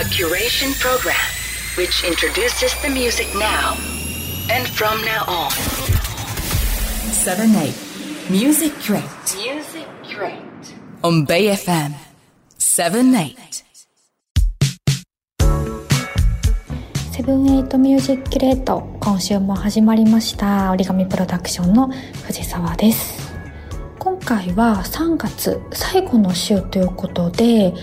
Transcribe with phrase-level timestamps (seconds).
[0.00, 1.14] A curation program
[1.76, 3.76] which introduces the music now
[4.48, 5.50] and from now on.
[7.12, 7.74] 7 8
[8.30, 9.02] Music Crate
[9.36, 10.40] Music Crate.
[11.02, 11.92] on Bay FM
[12.56, 13.36] 7 8
[17.12, 21.88] セブンエイトミュージックレート今週も始まりました折り紙プロダクションの
[22.24, 23.30] 藤沢です
[23.98, 27.74] 今回は3月最後の週ということで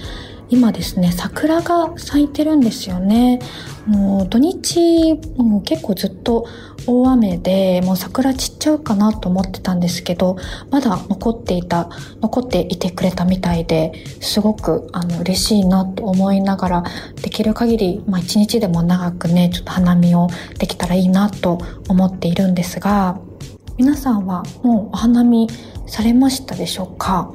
[0.50, 3.40] 今ですね桜が咲いてるんですよね。
[3.86, 6.46] もう土日もう結構ずっと
[6.86, 10.38] 大雨でもう桜散っちゃうかなと思ってたんですけど
[10.70, 11.90] まだ残っていた
[12.22, 16.84] 残っていてくれたみたいですごくあの嬉しいなと思いながら
[17.22, 20.28] できる限りまあ一日でも長くねちょっと花見を
[20.60, 23.20] できたらいいなと思っているんですが
[23.78, 25.48] 皆さんはもうお花見
[25.86, 27.32] されましたでしょうか、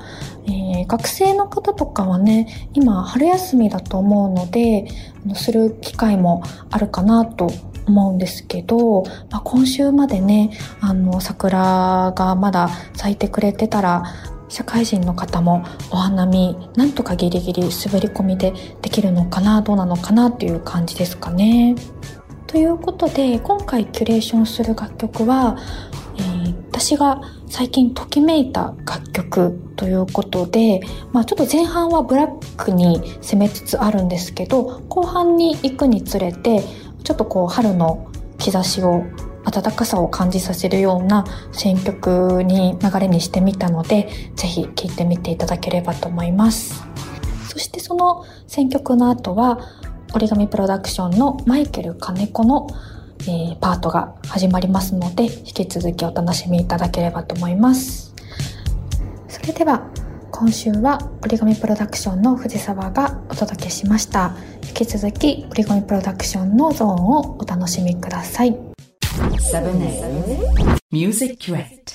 [0.47, 4.89] えー学生の方とかはね今春休みだと思うので
[5.37, 7.51] する機会もあるかなと
[7.87, 14.03] 思うんですけど、まあ、今週までねあの桜がまだ咲いてくれてたら
[14.49, 21.75] 社会人の方もお花見なんとかギリギリ滑り込みでできるのかなどうなのかなっていう感じですかね。
[22.49, 25.57] ということで今回キュレーションする楽曲は、
[26.83, 30.81] 私が最近ときめいた楽曲ということで、
[31.13, 36.65] まあ、ちょっと前半はブラックに攻めつつあるんですけど後半に行くにつれて
[37.05, 39.05] ちょっとこう春の兆しを
[39.45, 46.83] 暖かさを感じさせるような選曲に流れにしてみたのでぜひ聴いてみていただければと思います。
[47.49, 49.61] そしてその選曲の後は
[50.15, 52.67] 折り紙プロダクションのマイケル金子の、
[53.23, 58.15] えーパートが始まりますので引き続きお楽しみいただければと思います。
[59.29, 59.89] それでは
[60.31, 64.35] 今週は折り紙プロダクションの藤沢がお届けしました。
[64.67, 68.57] 引き続き折り紙プロダクションのゾーンをお楽しみください。
[69.53, 71.92] 7 8 Music Crate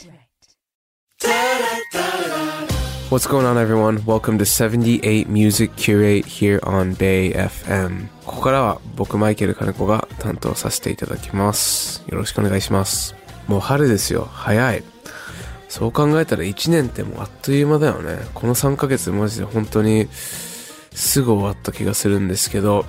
[3.10, 4.04] What's going on, everyone?
[4.06, 8.10] Welcome to 78 Music Curate here on Bay FM.
[8.26, 12.04] ここからは僕、マイケル金子が担当させていただきます。
[12.10, 13.16] よろしくお願いします。
[13.48, 14.28] もう春ですよ。
[14.30, 14.84] 早い。
[15.70, 18.20] そう考えたら1年ってもうあっという間だよね。
[18.34, 22.86] この3ヶ月マジで本当にすぐ終わった気がするんですけど、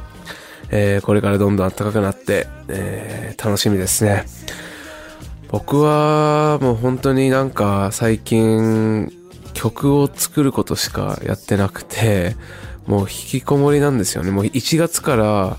[0.70, 4.24] えーこれからどんどん暖かくなって、えー楽しみですね。
[5.48, 9.12] 僕はもう本当になんか最近
[9.58, 12.36] 曲を作ることしかやってなくて
[12.86, 14.30] もう引きこもりなんですよね。
[14.30, 15.56] もう1月から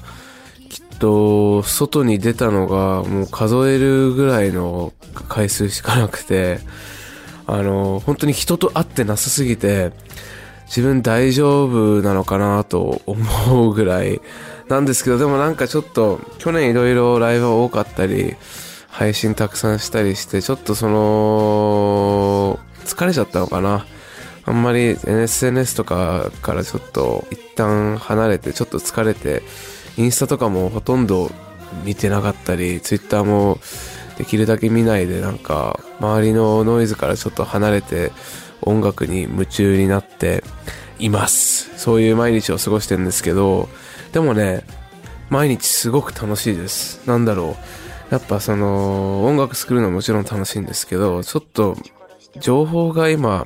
[0.70, 4.94] きっと外に出たのがもう数えるぐらいの
[5.28, 6.62] 回数しかなくて
[7.46, 9.92] あの本当に人と会ってなさすぎて
[10.68, 14.22] 自分大丈夫なのかなと思うぐらい
[14.70, 18.38] なんですけどでもなんかちょっと去年いろいろライブ多かったり
[18.88, 23.86] 配信たくさんしたりしてちょっとその疲れちゃったのかな。
[24.46, 29.44] あんまり SNS とかからちょっと一旦離れてちょっと疲れて
[29.98, 31.30] インスタとかもほとんど
[31.86, 33.60] 見てなかったり Twitter も
[34.18, 38.12] できるだけ見ないでなんか周りのノイズからちょっと離れて
[38.62, 40.44] 音楽に夢中になって
[40.98, 41.78] います。
[41.78, 43.70] そういう毎日を過ごしてるんですけど
[44.14, 44.64] でもね
[45.30, 47.08] 毎日すごく楽しいです。
[47.08, 47.56] なんだろ
[48.12, 48.14] う。
[48.14, 51.78] やっぱその音楽作るのはもちろん楽しいんですけどちょっと
[52.40, 53.46] 情報が今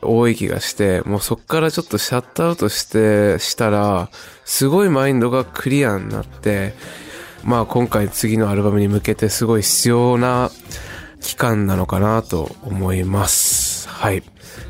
[0.00, 4.10] 多い気がしてもうそっからちょっとシャットアウトしてしたら
[4.44, 6.74] すごいマインドがクリアになって
[7.44, 10.50] まあ今回次のアルバムに向けてすごい必要な
[11.20, 13.88] 期間なのかなと思います。
[13.88, 14.22] はい。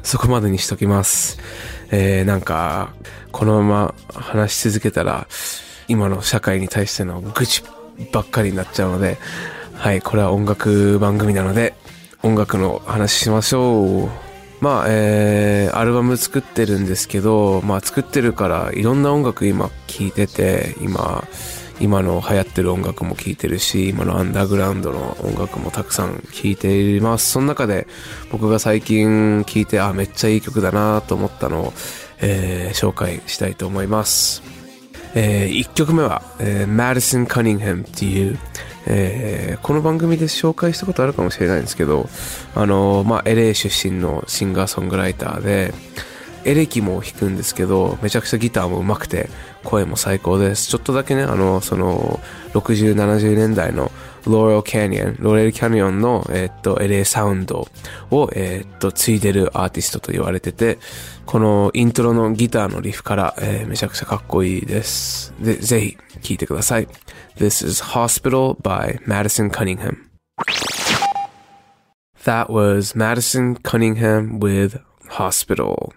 [0.02, 1.38] そこまでにしときます。
[1.90, 2.94] えー、なんか
[3.32, 5.26] このまま話し続けたら
[5.88, 7.62] 今の社会に対しての愚痴
[8.12, 9.18] ばっかりになっちゃうので
[9.74, 10.00] はい。
[10.00, 11.74] これは音楽番組なので
[12.22, 14.08] 音楽の話しましょう。
[14.60, 21.22] まあえー、アルバム作ってるんですけどまあ作ってるからいろんな音楽今聴いてて今
[21.80, 27.30] 今の流行ってる音楽も聴いてるし今のアンダーグラウンドの音楽もたくさん聴いています。
[27.30, 27.86] その中で
[28.32, 31.72] 僕が最近聴いてあめっちゃいい曲だなと思ったのを、
[32.20, 34.42] えー紹介したいと思います。
[35.14, 38.38] えー、1曲目は、えー、Madison Cunningham っていう、
[38.90, 42.08] えーこの番組で紹介したことあるかもしれないんですけど、
[42.54, 45.74] あのーまあ、LA 出身のシンガーソングライターで、
[46.44, 49.28] エレキも弾くんですけど、めちゃくちゃギターも上手くて、
[49.64, 50.68] 声も最高です。
[50.68, 52.20] ちょっとだけね、あの、その、
[52.54, 53.90] 60、70年代の
[54.26, 57.68] ローレルキャニオン、ローレルキャニオンの、えっと、LA サウンド
[58.10, 60.78] を、えっと、継いでるアーティストと言われてて、
[61.26, 65.34] このイントロのギターのリフから、えーめちゃくちゃかっこいいです。
[65.40, 66.88] で、ぜひ、聴いてください。
[67.36, 70.08] This is Hospital by Madison Cunningham.
[72.24, 74.80] That was Madison Cunningham with
[75.10, 75.92] Hospital.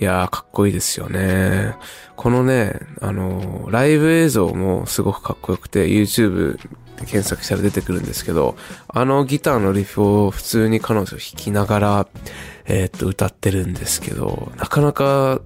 [0.00, 1.74] いやー、かっこいいですよね。
[2.16, 6.58] このね、あの、ライブ映像もすごくかっこよくて、YouTube
[6.98, 8.56] で検索したら出てくるんですけど、
[8.88, 12.08] あのギターのリフを普通に彼女を弾きながら、
[12.66, 15.40] えーっと、歌ってるんですけど、なかなか、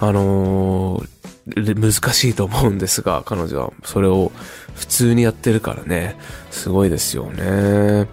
[0.00, 1.08] あのー
[1.44, 4.30] 難しいと思うんですが、彼女はそれを
[4.76, 6.16] 普通にやってるからね、
[6.50, 8.06] すごいですよね。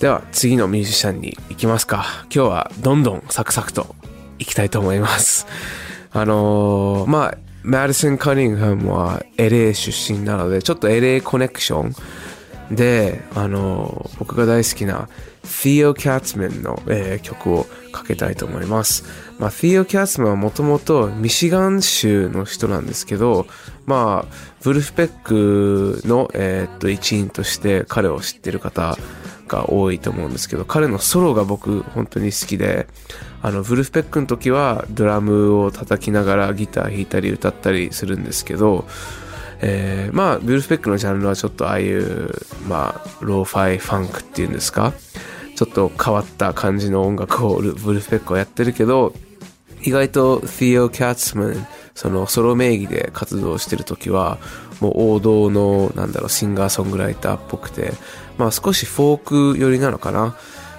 [0.00, 2.04] では次のミュージシャンに行きますか。
[2.24, 3.94] 今日はどんどんサクサクと
[4.38, 5.46] 行きたいと思います。
[6.12, 11.88] あのーまあ、マディソン・カニングハムは LA 出身なので、ちょっと LA コネクショ
[12.70, 15.08] ンで、あのー僕が大好きな
[15.44, 19.04] Theo Katzman の、えー曲をかけたいと思います。
[19.38, 23.46] まあ、Theo Katzman はもともとミシガン州の人なんですけど、
[23.86, 28.98] まあ、ブルフペックの、えーっと一員として彼を知ってる方
[29.46, 32.86] が多いと思うんですけど、彼のソロが僕本当に好きで、
[33.42, 38.86] あの、 Vulfpeck の時はドラムを叩きながらギター弾いたり歌ったりするんですけど、
[39.60, 42.30] えーまあ、 Vulfpeck のジャンルはちょっとああいう、
[42.68, 44.92] まあ、ローファイファンクっていうんですか？
[45.54, 49.14] ちょっと変わった感じの音楽を Vulfpeck はやってるけど、
[49.86, 54.38] 意外と Theo Katzman そのソロ名義で活動してる時は
[54.80, 57.92] もう王道のなんだろうシンガーソングライターっぽくて
[58.36, 60.36] まあ少しフォーク寄りなのかな。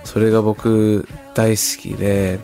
[0.08, 1.06] それが僕
[1.36, 2.40] 大好きで。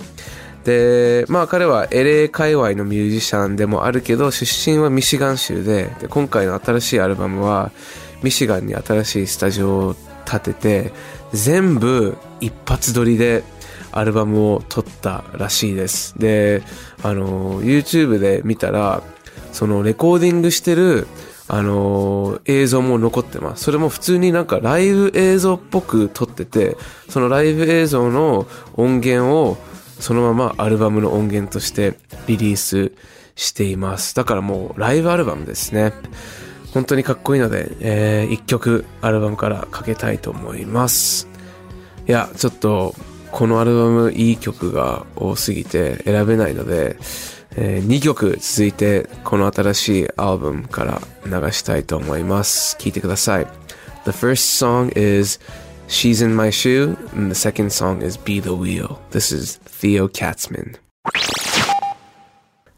[0.65, 7.71] でまあ彼は LA 界隈のミュージシャンでもあるけど出身はミシガン州でで今回の新しいアルバムは
[8.21, 10.94] ミシガンに新しいスタジオを建てて
[11.33, 13.44] 全部一発撮りで
[13.94, 16.18] アルバムを撮ったらしいです。
[16.18, 16.63] で、
[17.01, 19.01] あの、YouTube で見たら、
[19.51, 21.07] そのレコーディングしてる、
[21.48, 23.66] あの、映像も残ってます。
[23.66, 26.78] それも普通になんかライブ映像っぽく撮ってて、
[27.10, 29.57] そのライブ映像の音源を
[30.00, 31.98] そのままアルバムの音源として
[32.28, 32.92] リリース
[33.36, 34.16] しています。
[34.16, 35.94] だからもうライブアルバムですね。
[36.74, 41.28] 本当にかっこいいので、えー、一曲アルバムからかけたいと思います。
[42.07, 42.96] いや、ちょっと、
[43.33, 46.97] このアルバムいい曲が多すぎて選べないので、
[47.56, 52.77] え2曲続いてこの新しいアルバムから流したいと思います。
[52.77, 53.47] 聴いてください。
[54.06, 55.39] The first song is
[55.88, 59.00] She's in My Shoe and the second song is Be the Wheel.
[59.09, 60.75] This is Theo Katzman.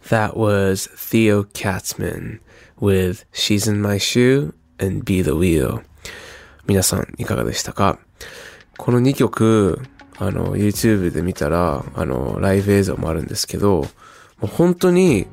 [0.08, 2.40] That was Theo Katzman
[2.80, 5.84] with She's in My Shoe and Be the Wheel.
[6.66, 8.00] 皆さんいかがでしたか
[8.78, 9.82] この2曲、
[10.18, 13.88] あの、YouTube で見たら、あの、ライブ映像もあるんですけど、も
[14.44, 15.28] う本当に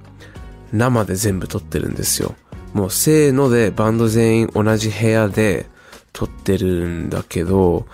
[0.73, 2.35] 生で全部撮ってるんですよ。
[2.73, 5.67] もうせーのでバンド全員同じ部屋で
[6.13, 7.87] 撮ってるんだけど、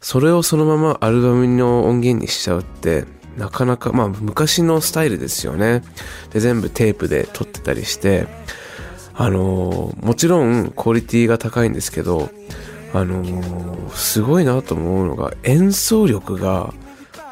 [0.00, 3.06] それをそのままアルバムの音源にしちゃうって、
[3.36, 5.82] なかなか、まあ昔のスタイルですよね。
[6.32, 8.26] で、全部テープで撮ってたりして、
[9.14, 12.30] あのーもちろんクオリティが高いんですけど、
[12.94, 16.72] あのーすごいなと思うのが演奏力が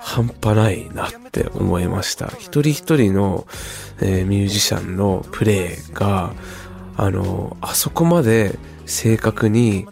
[0.01, 2.27] 半端ないなって思いました。
[2.39, 3.47] 一人一人の、
[4.01, 6.33] えーミュージシャンのプレイが、
[6.97, 9.87] あのーあそこまで正確に、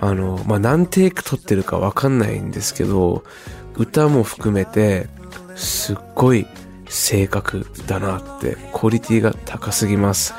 [0.00, 3.22] あのーまあ、何テイク撮ってるかわかんないんですけど、
[3.76, 5.08] 歌も含めて、
[5.54, 6.46] すっごい
[6.88, 10.34] 正確だなって、クオリティが高すぎます。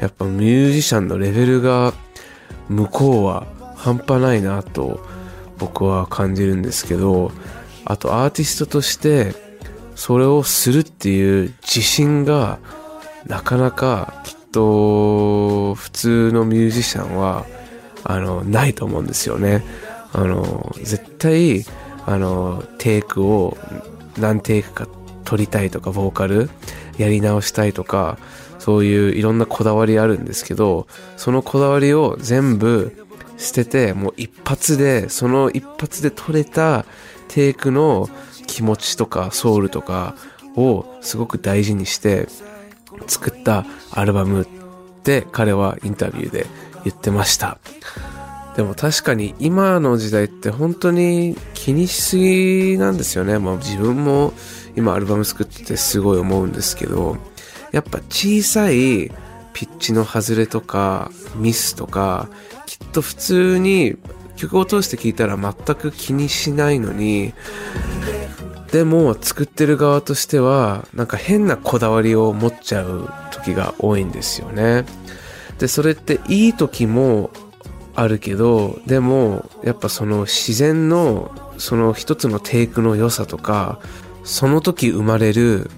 [0.00, 1.92] やっぱミュージシャンのレベルが
[2.68, 3.46] 向こうは
[3.78, 5.00] 半端ないなと
[5.56, 7.30] 僕は感じるんですけど、
[7.84, 9.34] あとアーティストとして
[9.94, 12.58] それをするっていう自信が
[13.26, 17.46] なかなかきっと普通のミュージシャンは
[18.04, 19.64] あのないと思うんですよね。
[20.12, 21.64] あの絶対
[22.06, 23.56] あのテイクを
[24.18, 24.88] 何テイクか
[25.24, 26.50] 取りたいとかボーカル
[26.96, 28.18] やり直したいとか
[28.58, 33.07] そういういろんなこだわりあるんですけどそのこだわりを全部
[33.38, 36.84] 捨ててもう一発でその一発で取れた
[37.28, 38.08] テイクの
[38.46, 40.14] 気持ちとかソウルとか
[40.56, 42.28] をすごく大事にして
[43.06, 44.46] 作ったアルバムっ
[45.02, 46.46] て彼はインタビューで
[46.84, 47.58] 言ってました
[48.58, 53.38] でも確かに今の時代って本当に気にしすぎなんですよね。
[53.38, 54.32] まあ自分も
[54.74, 57.18] 今アルバム作っててすごい思うんですけど、
[57.70, 59.12] やっぱ小さい
[59.52, 62.28] ピッチの外れとかミスとか、
[62.68, 63.96] きっと普通に
[64.36, 67.32] 曲を通して聴いたら全く気にしないのに、
[68.70, 74.84] でも作ってる側としてはなんか変なこだわりを持っちゃう時が多いんですよね。
[75.58, 77.30] で、それっていい時も
[77.94, 83.80] あるけど、でもやっぱその自然のその一つのテイクの良さとか、
[84.24, 85.70] その時生まれる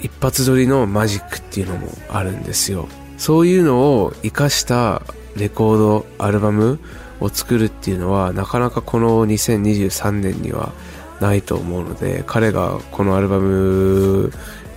[0.00, 2.88] 一発撮りのマジックっていうのもあるんですよ。
[3.18, 5.02] そういうのを活かした
[5.36, 6.78] レコード、アルバム
[7.20, 10.72] を作るっていうのはなかなかこの2023年には
[11.20, 14.30] ないと思うので彼がこのアルバム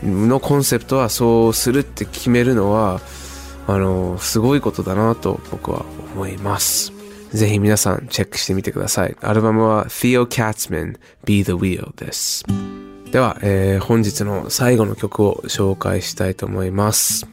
[0.04, 3.02] のコンセプトはそうするって決めるのは
[3.68, 6.94] あのすごいことだなと僕は思います。
[7.32, 9.16] ぜひ皆さんチェックしてみてください。
[9.22, 12.46] アルバムは Theo Katzman Be the Wheel です。
[13.12, 17.28] では、えー、本日の最後の曲を紹介したいと思います、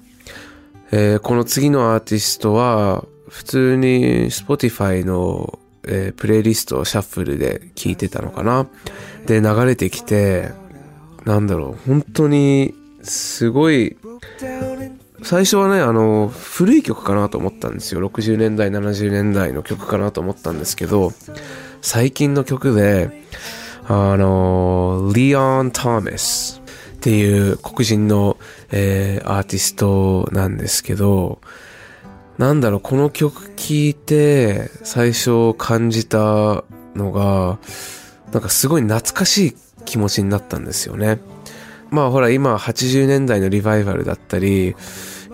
[0.91, 8.67] えー、この次のアーティストは普通に Spotify の、えー、プレイリストをシャッフルで聞いてたのかな。
[9.27, 10.51] で、流れてきて、
[11.25, 13.97] なんだろう、本当に、すごい、
[15.23, 18.07] 最初はね、あの、古い曲かなと思ったんですよ。
[18.09, 21.13] 60年代、70年代の曲かなと思ったんですけど、
[21.83, 23.25] 最近の曲で、
[23.89, 26.63] あの、リオン・トーマス
[26.97, 28.37] っていう黒人の、
[28.71, 31.41] えー、アーティストなんですけど、
[32.39, 36.65] なんだろう、この曲聴いて最初感じた
[36.95, 37.59] のが、
[38.33, 41.19] なんかすごい懐かしい気持ちになったんですよね。
[41.91, 44.77] まあほら今80年代のリバイバルだったり、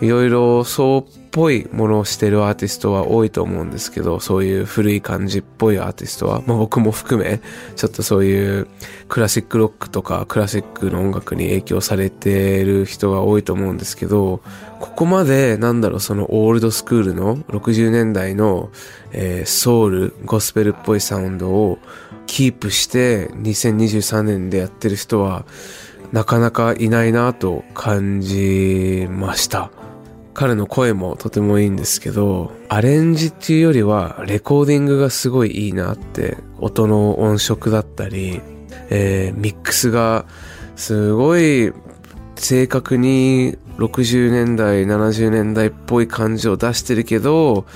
[0.03, 7.41] いろいろそうっぽいものをしてるアーティストは多いと思うんですけど、そういう古い感じっぽいアーティストは、まあ僕も含め、
[7.77, 8.67] ちょっとそういう
[9.09, 14.43] クラシックロックとかクラシックの音楽に影響されてる人が多いと思うんですけど、
[14.81, 18.71] ここまでなんだろうそのオールドスクールの60年代の、
[19.13, 21.79] えー、ソウル、ゴスペルっぽいサウンドを
[22.27, 25.45] キープして2023年でやってる人は
[26.11, 29.71] なかなかいないなと感じました。
[30.35, 38.41] 彼の声もとてもいいんですけど、アレンジっていうよりはレコーディングがすごいいいなって、音の音色だったり、
[38.91, 40.25] えー、ミックスが
[40.77, 41.73] すごい
[42.37, 47.67] 正確に60年代、70年代っぽい感じを出してるけど、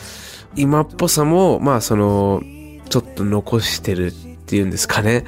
[0.56, 2.42] 今っぽさも、まあその、
[2.88, 4.12] ちょっと残してるっ
[4.46, 5.24] ていうんですかね。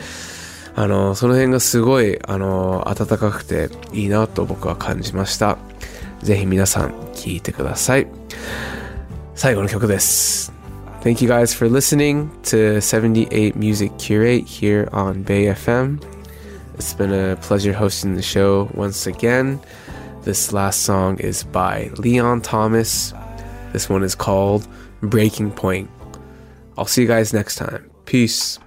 [0.74, 5.58] あの、その辺がすごい、あの、暖かくていいなと僕は感じました。
[6.21, 8.07] ぜひ皆さん聴いてください。
[9.35, 10.53] 最後の曲です。
[11.01, 15.99] Thank you guys for listening to 78 Music Curate here on Bay FM.
[16.77, 19.59] It's been a pleasure hosting the show once again.
[20.23, 23.13] This last song is by Leon Thomas.
[23.73, 24.65] This one is called
[25.01, 25.89] Breaking Point.
[26.77, 27.89] I'll see you guys next time.
[28.05, 28.57] Peace.